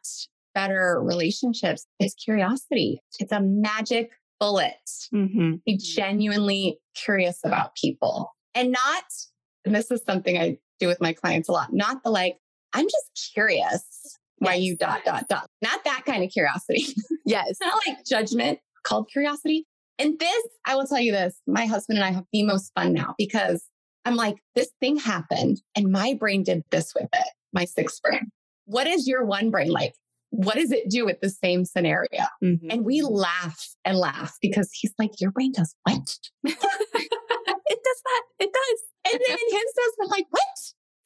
[0.53, 3.01] better relationships, it's curiosity.
[3.19, 4.73] It's a magic bullet.
[5.13, 5.55] Mm-hmm.
[5.65, 9.03] Be genuinely curious about people and not,
[9.63, 12.37] and this is something I do with my clients a lot, not the like,
[12.73, 14.63] I'm just curious why yes.
[14.63, 15.47] you dot, dot, dot.
[15.61, 16.85] Not that kind of curiosity.
[17.23, 17.57] Yes.
[17.61, 19.65] not like judgment called curiosity.
[19.99, 22.93] And this, I will tell you this, my husband and I have the most fun
[22.93, 23.63] now because
[24.03, 28.31] I'm like, this thing happened and my brain did this with it, my sixth brain.
[28.65, 29.93] What is your one brain like?
[30.31, 32.23] What does it do with the same scenario?
[32.43, 32.71] Mm-hmm.
[32.71, 36.17] And we laugh and laugh because he's like, your brain does what?
[36.43, 38.23] it does that.
[38.39, 39.13] It does.
[39.13, 40.41] And then his does, I'm like, what?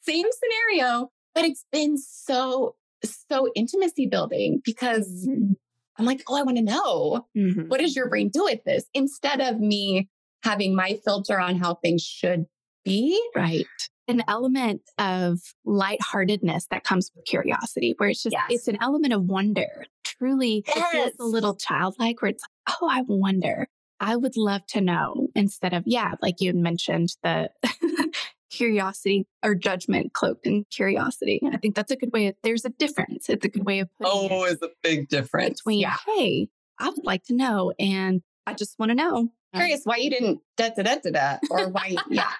[0.02, 1.10] Same scenario.
[1.34, 5.52] But it's been so, so intimacy building because mm-hmm.
[5.98, 7.68] I'm like, oh, I want to know mm-hmm.
[7.68, 8.84] what does your brain do with this?
[8.94, 10.08] Instead of me
[10.44, 12.46] having my filter on how things should
[12.84, 13.20] be.
[13.34, 13.66] Right
[14.08, 18.46] an element of lightheartedness that comes with curiosity, where it's just, yes.
[18.50, 19.84] it's an element of wonder.
[20.04, 20.76] Truly, yes.
[20.76, 23.68] it feels a little childlike where it's like, oh, I wonder.
[23.98, 27.50] I would love to know instead of, yeah, like you had mentioned, the
[28.50, 31.40] curiosity or judgment cloaked in curiosity.
[31.52, 32.28] I think that's a good way.
[32.28, 33.28] Of, there's a difference.
[33.28, 35.60] It's a good way of putting Oh, it's a big difference.
[35.60, 35.96] Between, yeah.
[36.06, 37.72] hey, I would like to know.
[37.78, 41.36] And I just want to know curious why you didn't da da da da da
[41.50, 42.30] or why yeah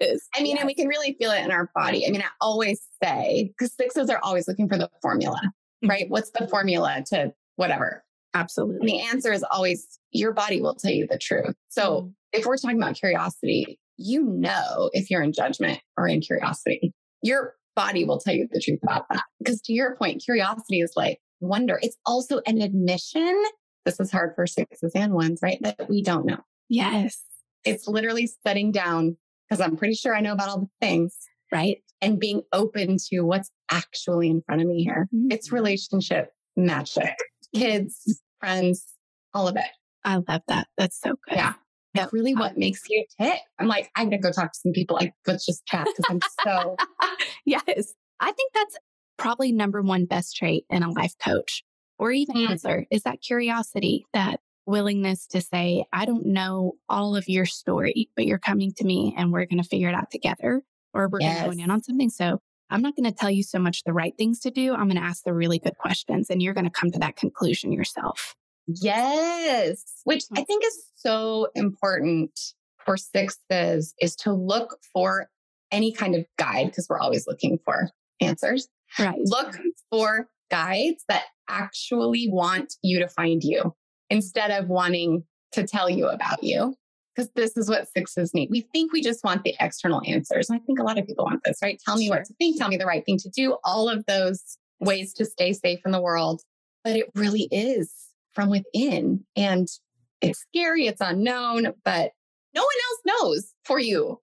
[0.00, 0.60] yes i mean yes.
[0.60, 3.74] and we can really feel it in our body i mean i always say because
[3.74, 5.88] sixes are always looking for the formula mm-hmm.
[5.88, 10.74] right what's the formula to whatever absolutely and the answer is always your body will
[10.74, 12.08] tell you the truth so mm-hmm.
[12.32, 17.54] if we're talking about curiosity you know if you're in judgment or in curiosity your
[17.76, 21.18] body will tell you the truth about that because to your point curiosity is like
[21.40, 23.42] wonder it's also an admission
[23.84, 25.58] this is hard for sixes and ones, right?
[25.60, 26.40] That we don't know.
[26.68, 27.20] Yes.
[27.64, 29.16] It's literally setting down
[29.48, 31.16] because I'm pretty sure I know about all the things,
[31.52, 31.78] right?
[32.00, 35.08] And being open to what's actually in front of me here.
[35.14, 35.30] Mm-hmm.
[35.30, 37.14] It's relationship magic,
[37.54, 38.84] kids, friends,
[39.32, 39.70] all of it.
[40.04, 40.68] I love that.
[40.76, 41.36] That's so good.
[41.36, 41.54] Yeah.
[41.94, 43.38] That's really what makes you tick.
[43.58, 44.96] I'm like, I'm going to go talk to some people.
[44.96, 46.76] Like, let's just chat because I'm so.
[47.46, 47.94] yes.
[48.18, 48.76] I think that's
[49.16, 51.62] probably number one best trait in a life coach
[51.98, 52.52] or even mm-hmm.
[52.52, 58.08] answer is that curiosity, that willingness to say, I don't know all of your story,
[58.16, 61.20] but you're coming to me and we're going to figure it out together or we're
[61.20, 61.44] yes.
[61.44, 62.10] going in on something.
[62.10, 64.72] So I'm not going to tell you so much the right things to do.
[64.72, 67.16] I'm going to ask the really good questions and you're going to come to that
[67.16, 68.34] conclusion yourself.
[68.66, 72.30] Yes, which I think is so important
[72.84, 75.28] for sixes is to look for
[75.70, 78.68] any kind of guide because we're always looking for answers.
[78.98, 79.18] Right.
[79.18, 79.58] Look
[79.90, 83.74] for guides that actually want you to find you
[84.10, 86.74] instead of wanting to tell you about you.
[87.14, 88.50] Because this is what sixes need.
[88.50, 90.50] We think we just want the external answers.
[90.50, 91.80] And I think a lot of people want this, right?
[91.84, 92.16] Tell me sure.
[92.16, 95.24] what to think, tell me the right thing to do, all of those ways to
[95.24, 96.42] stay safe in the world.
[96.82, 97.92] But it really is
[98.32, 99.24] from within.
[99.36, 99.68] And
[100.20, 102.10] it's scary, it's unknown, but
[102.52, 104.20] no one else knows for you.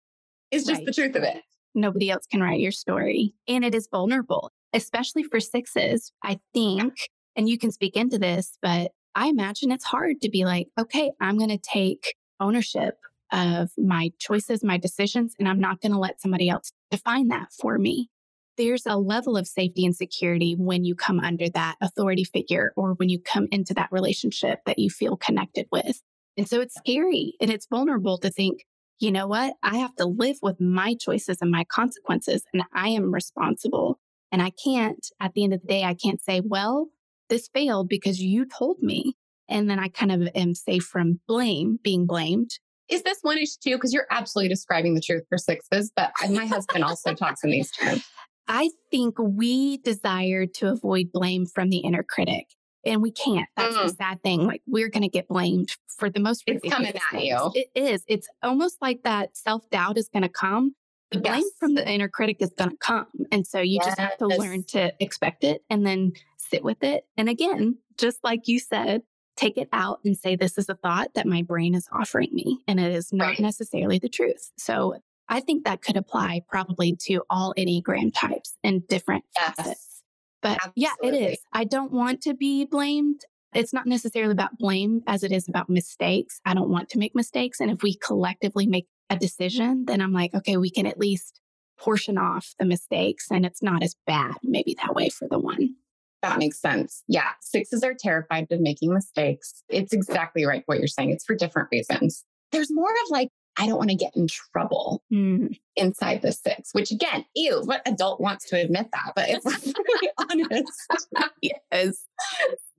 [0.51, 0.85] Is just right.
[0.85, 1.43] the truth of it.
[1.73, 3.33] Nobody else can write your story.
[3.47, 6.11] And it is vulnerable, especially for sixes.
[6.23, 6.93] I think,
[7.37, 11.11] and you can speak into this, but I imagine it's hard to be like, okay,
[11.19, 12.95] I'm going to take ownership
[13.31, 17.47] of my choices, my decisions, and I'm not going to let somebody else define that
[17.59, 18.09] for me.
[18.57, 22.93] There's a level of safety and security when you come under that authority figure or
[22.93, 26.01] when you come into that relationship that you feel connected with.
[26.37, 28.65] And so it's scary and it's vulnerable to think,
[28.99, 29.55] you know what?
[29.63, 33.99] I have to live with my choices and my consequences, and I am responsible.
[34.31, 36.87] And I can't, at the end of the day, I can't say, well,
[37.31, 39.15] this failed because you told me.
[39.49, 42.51] And then I kind of am safe from blame, being blamed.
[42.87, 43.75] Is this one issue too?
[43.75, 47.71] Because you're absolutely describing the truth for sixes, but my husband also talks in these
[47.71, 48.05] terms.
[48.47, 52.47] I think we desire to avoid blame from the inner critic.
[52.83, 53.47] And we can't.
[53.55, 53.87] That's mm.
[53.87, 54.45] the sad thing.
[54.45, 56.43] Like we're going to get blamed for the most.
[56.47, 57.51] It's coming at you.
[57.53, 58.03] It is.
[58.07, 60.73] It's almost like that self doubt is going to come.
[61.11, 61.33] The yes.
[61.33, 63.85] blame from the inner critic is going to come, and so you yes.
[63.85, 66.13] just have to learn to expect it and then
[66.51, 67.05] sit with it.
[67.17, 69.03] And again, just like you said,
[69.35, 72.59] take it out and say, "This is a thought that my brain is offering me,
[72.67, 73.39] and it is not right.
[73.39, 74.95] necessarily the truth." So
[75.27, 79.55] I think that could apply probably to all Enneagram types and different yes.
[79.55, 80.03] facets.
[80.41, 80.73] But Absolutely.
[80.75, 81.39] yeah, it is.
[81.53, 83.21] I don't want to be blamed.
[83.53, 86.41] It's not necessarily about blame as it is about mistakes.
[86.45, 87.59] I don't want to make mistakes.
[87.59, 91.39] And if we collectively make a decision, then I'm like, okay, we can at least
[91.77, 95.75] portion off the mistakes and it's not as bad, maybe that way for the one.
[96.21, 97.03] That makes sense.
[97.07, 97.29] Yeah.
[97.41, 99.63] Sixes are terrified of making mistakes.
[99.69, 101.11] It's exactly right what you're saying.
[101.11, 102.23] It's for different reasons.
[102.51, 105.57] There's more of like I don't want to get in trouble mm.
[105.75, 109.11] inside the six, which again, ew, what adult wants to admit that?
[109.15, 110.09] But if we're really
[110.49, 111.07] honest,
[111.41, 112.05] yes,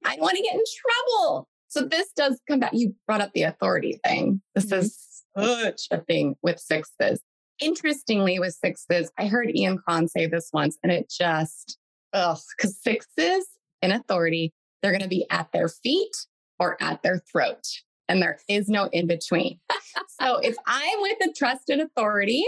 [0.04, 1.48] I want to get in trouble.
[1.68, 2.72] So this does come back.
[2.74, 4.40] You brought up the authority thing.
[4.54, 4.80] This mm-hmm.
[4.80, 7.20] is such a thing with sixes.
[7.60, 11.78] Interestingly, with sixes, I heard Ian Cron say this once, and it just,
[12.12, 13.46] because sixes
[13.80, 16.26] in authority, they're going to be at their feet
[16.58, 17.66] or at their throat
[18.12, 19.58] and there is no in between.
[20.20, 22.44] so if I'm with a trusted authority,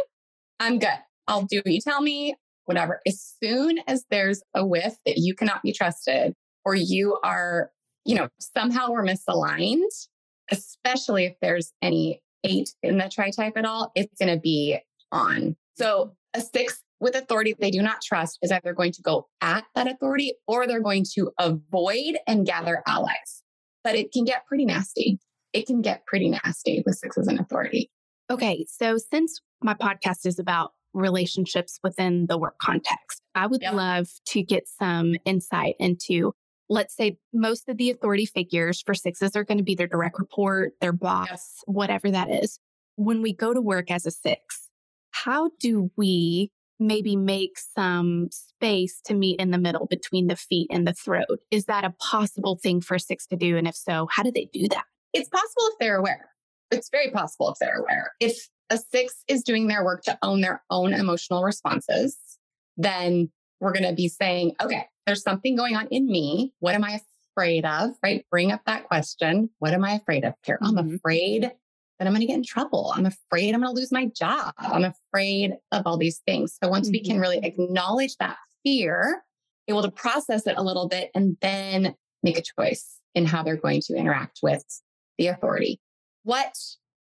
[0.61, 0.98] I'm good.
[1.27, 3.00] I'll do what you tell me, whatever.
[3.07, 6.35] As soon as there's a whiff that you cannot be trusted
[6.66, 7.70] or you are,
[8.05, 10.07] you know, somehow we're misaligned,
[10.50, 14.79] especially if there's any eight in the tri type at all, it's going to be
[15.11, 15.57] on.
[15.79, 19.64] So a six with authority they do not trust is either going to go at
[19.77, 23.43] that authority or they're going to avoid and gather allies.
[23.85, 25.21] But it can get pretty nasty
[25.55, 27.90] it can get pretty nasty with sixes in authority.
[28.29, 28.67] Okay.
[28.69, 33.75] So since my podcast is about relationships within the work context, I would yep.
[33.75, 36.33] love to get some insight into,
[36.69, 40.19] let's say most of the authority figures for sixes are going to be their direct
[40.19, 41.38] report, their boss, yep.
[41.67, 42.59] whatever that is.
[42.97, 44.69] When we go to work as a six,
[45.12, 50.69] how do we maybe make some space to meet in the middle between the feet
[50.71, 51.41] and the throat?
[51.51, 53.57] Is that a possible thing for six to do?
[53.57, 54.85] And if so, how do they do that?
[55.13, 56.31] It's possible if they're aware.
[56.71, 58.13] It's very possible if they're aware.
[58.21, 62.17] If a six is doing their work to own their own emotional responses,
[62.77, 66.53] then we're going to be saying, okay, there's something going on in me.
[66.59, 67.01] What am I
[67.33, 67.91] afraid of?
[68.03, 68.25] Right?
[68.31, 69.51] Bring up that question.
[69.59, 70.59] What am I afraid of here?
[70.63, 70.79] Mm-hmm.
[70.79, 71.53] I'm afraid
[71.98, 72.92] that I'm going to get in trouble.
[72.94, 74.52] I'm afraid I'm going to lose my job.
[74.59, 76.57] I'm afraid of all these things.
[76.62, 76.92] So once mm-hmm.
[76.92, 77.62] we can really mm-hmm.
[77.62, 79.22] acknowledge that fear,
[79.68, 83.57] able to process it a little bit and then make a choice in how they're
[83.57, 84.64] going to interact with
[85.18, 85.80] the authority.
[86.24, 86.57] What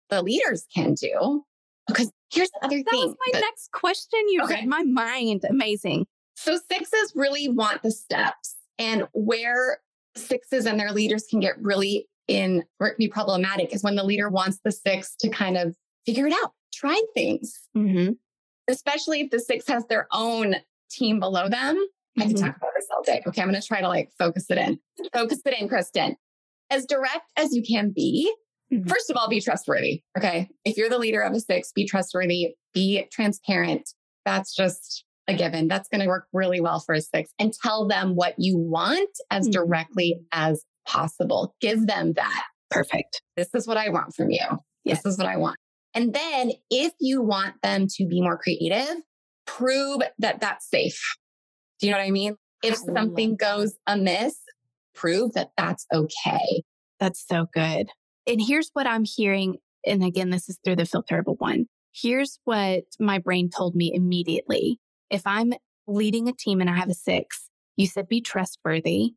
[0.09, 1.43] the leaders can do,
[1.87, 3.01] because here's the other that thing.
[3.01, 4.19] That was my next question.
[4.29, 4.55] You okay.
[4.55, 5.43] read my mind.
[5.49, 6.05] Amazing.
[6.35, 9.81] So sixes really want the steps and where
[10.15, 14.29] sixes and their leaders can get really in or be problematic is when the leader
[14.29, 17.53] wants the six to kind of figure it out, try things.
[17.75, 18.13] Mm-hmm.
[18.69, 20.55] Especially if the six has their own
[20.91, 21.75] team below them.
[21.75, 22.21] Mm-hmm.
[22.21, 23.21] I can talk about this all day.
[23.27, 24.79] Okay, I'm going to try to like focus it in.
[25.11, 26.15] Focus it in, Kristin
[26.69, 28.33] as direct as you can be.
[28.71, 28.87] Mm-hmm.
[28.87, 30.03] First of all, be trustworthy.
[30.17, 30.49] Okay.
[30.63, 33.89] If you're the leader of a six, be trustworthy, be transparent.
[34.25, 35.67] That's just a given.
[35.67, 39.09] That's going to work really well for a six and tell them what you want
[39.31, 39.51] as mm-hmm.
[39.51, 41.55] directly as possible.
[41.61, 42.43] Give them that.
[42.69, 43.21] Perfect.
[43.37, 44.45] This is what I want from you.
[44.83, 45.03] Yes.
[45.03, 45.57] This is what I want.
[45.93, 48.95] And then if you want them to be more creative,
[49.45, 51.01] prove that that's safe.
[51.79, 52.35] Do you know what I mean?
[52.63, 54.37] If I something goes amiss,
[54.93, 56.63] prove that that's okay.
[56.99, 57.87] That's so good.
[58.27, 59.57] And here's what I'm hearing.
[59.85, 61.65] And again, this is through the filterable one.
[61.93, 64.79] Here's what my brain told me immediately.
[65.09, 65.53] If I'm
[65.87, 69.13] leading a team and I have a six, you said be trustworthy.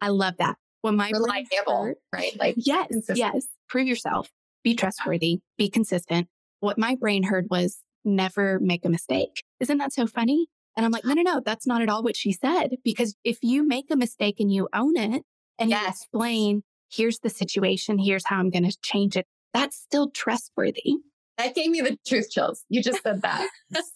[0.00, 0.56] I love that.
[0.86, 2.38] When my reliable, right?
[2.38, 3.18] Like yes, consistent.
[3.18, 3.46] yes.
[3.68, 4.30] Prove yourself.
[4.62, 5.40] Be trustworthy.
[5.58, 6.28] Be consistent.
[6.60, 9.42] What my brain heard was never make a mistake.
[9.58, 10.46] Isn't that so funny?
[10.76, 12.76] And I'm like, no, no, no, that's not at all what she said.
[12.84, 15.24] Because if you make a mistake and you own it
[15.58, 15.82] and yes.
[15.82, 20.98] you explain, here's the situation, here's how I'm going to change it, that's still trustworthy.
[21.36, 22.64] That gave me the truth chills.
[22.68, 23.48] You just said that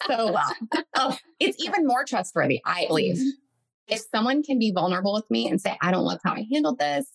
[0.09, 0.55] so well.
[0.97, 3.17] Oh, it's even more trustworthy, I believe.
[3.17, 3.29] Mm-hmm.
[3.89, 6.79] If someone can be vulnerable with me and say, I don't love how I handled
[6.79, 7.07] this,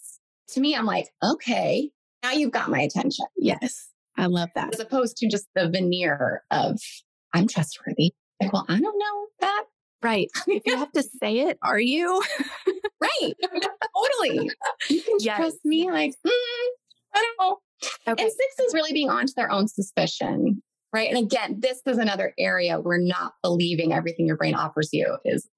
[0.49, 1.89] to me, I'm like, okay,
[2.24, 3.26] now you've got my attention.
[3.38, 3.89] Yes.
[4.18, 4.74] I love that.
[4.74, 6.80] As opposed to just the veneer of,
[7.34, 8.13] I'm trustworthy.
[8.41, 9.63] Like, well, I don't know that.
[10.01, 10.30] Right.
[10.47, 12.22] If you have to say it, are you?
[13.01, 13.34] right.
[13.43, 14.49] totally.
[14.89, 15.38] You can yes.
[15.38, 15.89] trust me.
[15.89, 16.32] Like, mm,
[17.13, 17.57] I don't know.
[18.07, 18.24] Okay.
[18.24, 20.61] And six is really being onto their own suspicion.
[20.93, 21.09] Right.
[21.09, 25.49] And again, this is another area where not believing everything your brain offers you is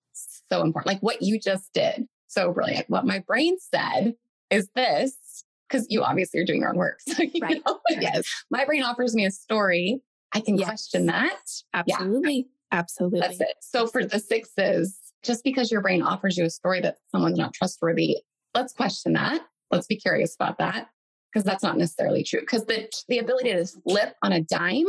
[0.52, 0.88] so important.
[0.88, 2.08] Like what you just did.
[2.28, 2.90] So brilliant.
[2.90, 4.16] What my brain said
[4.50, 7.00] is this, because you obviously are doing your own work.
[7.08, 7.62] So, you right.
[7.66, 8.26] Know, yes.
[8.50, 10.02] My brain offers me a story.
[10.34, 10.68] I can yes.
[10.68, 11.40] question that.
[11.74, 12.36] Absolutely.
[12.72, 12.80] Yeah.
[12.80, 13.20] Absolutely.
[13.22, 13.56] That's it.
[13.62, 17.54] So for the sixes, just because your brain offers you a story that someone's not
[17.54, 18.18] trustworthy,
[18.54, 19.42] let's question that.
[19.72, 20.90] Let's be curious about that
[21.32, 22.42] because that's not necessarily true.
[22.42, 24.86] Because the the ability to flip on a dime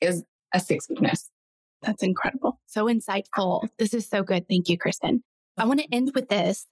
[0.00, 1.30] is a six weakness.
[1.82, 2.60] That's incredible.
[2.66, 3.68] So insightful.
[3.78, 4.48] This is so good.
[4.48, 5.20] Thank you, Kristin.
[5.58, 6.66] I want to end with this.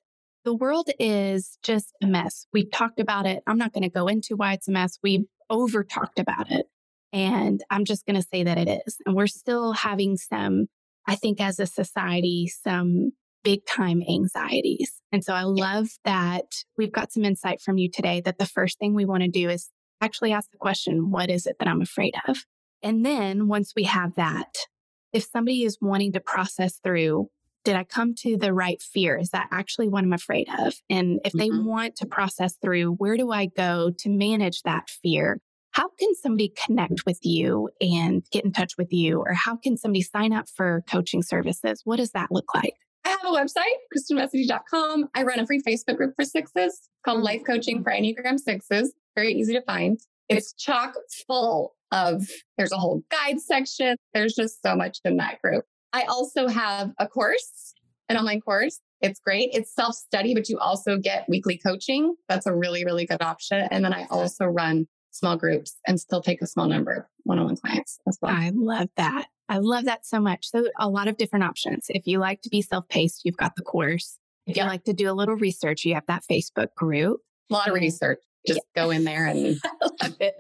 [0.45, 2.47] The world is just a mess.
[2.53, 3.43] We've talked about it.
[3.47, 4.99] I'm not going to go into why it's a mess.
[5.03, 6.67] We've over talked about it.
[7.13, 8.99] And I'm just going to say that it is.
[9.05, 10.67] And we're still having some,
[11.07, 13.11] I think, as a society, some
[13.43, 15.01] big time anxieties.
[15.13, 16.45] And so I love that
[16.79, 19.51] we've got some insight from you today that the first thing we want to do
[19.51, 22.45] is actually ask the question, what is it that I'm afraid of?
[22.83, 24.55] And then once we have that,
[25.13, 27.29] if somebody is wanting to process through,
[27.65, 29.17] did I come to the right fear?
[29.17, 30.75] Is that actually what I'm afraid of?
[30.89, 31.39] And if mm-hmm.
[31.39, 35.41] they want to process through, where do I go to manage that fear?
[35.73, 39.21] How can somebody connect with you and get in touch with you?
[39.21, 41.83] Or how can somebody sign up for coaching services?
[41.85, 42.75] What does that look like?
[43.05, 43.63] I have a website,
[43.97, 45.09] KristinMessegee.com.
[45.15, 47.25] I run a free Facebook group for sixes called mm-hmm.
[47.25, 48.93] Life Coaching for Enneagram Sixes.
[49.15, 50.01] Very easy to find.
[50.31, 50.95] It's chock
[51.27, 52.27] full of,
[52.57, 53.97] there's a whole guide section.
[54.15, 55.65] There's just so much in that group.
[55.93, 57.75] I also have a course,
[58.09, 58.81] an online course.
[59.01, 59.51] It's great.
[59.53, 62.15] It's self study, but you also get weekly coaching.
[62.29, 63.67] That's a really, really good option.
[63.71, 67.39] And then I also run small groups and still take a small number of one
[67.39, 68.33] on one clients as well.
[68.33, 69.27] I love that.
[69.49, 70.49] I love that so much.
[70.49, 71.87] So, a lot of different options.
[71.89, 74.19] If you like to be self paced, you've got the course.
[74.47, 77.21] If you like to do a little research, you have that Facebook group.
[77.51, 78.19] A lot of research.
[78.47, 78.83] Just yeah.
[78.83, 79.61] go in there and
[80.03, 80.35] love it.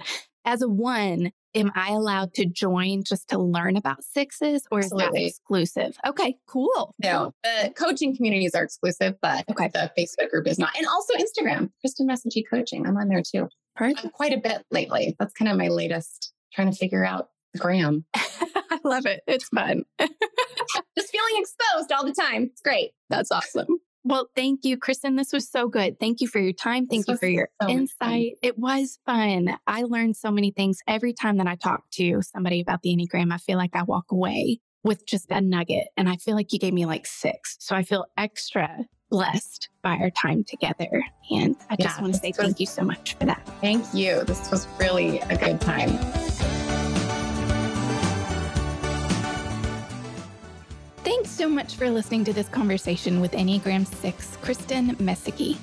[0.44, 5.24] As a one, am I allowed to join just to learn about sixes or Absolutely.
[5.26, 5.96] is that exclusive?
[6.06, 6.94] Okay, cool.
[7.02, 9.68] No, the coaching communities are exclusive, but okay.
[9.72, 10.70] the Facebook group is not.
[10.76, 12.86] And also Instagram, Kristin Messegee Coaching.
[12.86, 13.48] I'm on there too.
[13.76, 14.12] Perfect.
[14.12, 15.16] Quite a bit lately.
[15.18, 17.28] That's kind of my latest trying to figure out
[17.58, 18.04] Graham.
[18.14, 19.22] I love it.
[19.26, 19.84] It's fun.
[20.00, 22.44] just feeling exposed all the time.
[22.44, 22.92] It's great.
[23.08, 23.66] That's awesome.
[24.02, 25.16] Well, thank you, Kristin.
[25.16, 26.00] This was so good.
[26.00, 26.86] Thank you for your time.
[26.86, 28.32] Thank this you for your so insight.
[28.42, 29.56] It was fun.
[29.66, 33.32] I learned so many things every time that I talk to somebody about the Enneagram.
[33.32, 35.88] I feel like I walk away with just a nugget.
[35.96, 37.56] And I feel like you gave me like six.
[37.60, 41.02] So I feel extra blessed by our time together.
[41.30, 43.46] And I just yeah, want to say thank you so much for that.
[43.60, 44.24] Thank you.
[44.24, 45.90] This was really a good time.
[51.10, 55.56] Thanks so much for listening to this conversation with Enneagram 6, Kristin Messegee.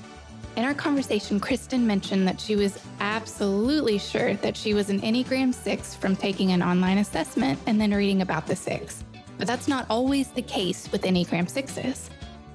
[0.57, 5.53] In our conversation, Kristin mentioned that she was absolutely sure that she was an Enneagram
[5.53, 9.05] 6 from taking an online assessment and then reading about the 6.
[9.37, 12.09] But that's not always the case with Enneagram 6s.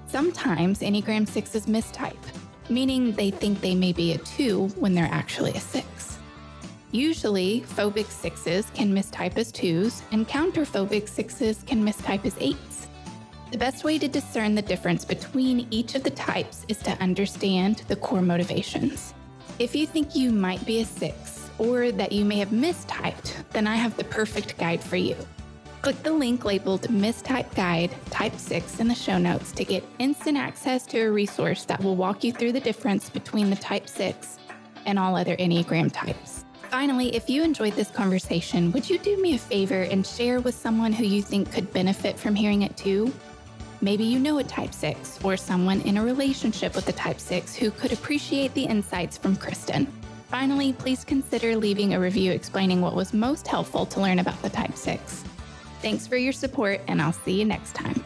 [0.07, 2.15] Sometimes Enneagram 6s mistype,
[2.69, 6.19] meaning they think they may be a 2 when they're actually a 6.
[6.91, 12.72] Usually, phobic 6s can mistype as 2s, and counterphobic 6s can mistype as 8s.
[13.53, 17.83] The best way to discern the difference between each of the types is to understand
[17.87, 19.13] the core motivations.
[19.59, 23.67] If you think you might be a six or that you may have mistyped, then
[23.67, 25.17] I have the perfect guide for you.
[25.83, 30.39] Click the link labeled Mistype Guide Type 6 in the show notes to get instant
[30.39, 34.39] access to a resource that will walk you through the difference between the Type 6
[34.87, 36.47] and all other Enneagram types.
[36.71, 40.55] Finally, if you enjoyed this conversation, would you do me a favor and share with
[40.55, 43.13] someone who you think could benefit from hearing it too?
[43.83, 47.57] Maybe you know a type 6 or someone in a relationship with a type 6
[47.57, 49.89] who could appreciate the insights from Kristin.
[50.29, 54.49] Finally, please consider leaving a review explaining what was most helpful to learn about the
[54.49, 55.25] type 6.
[55.83, 58.03] Thanks for your support, and I'll see you next time.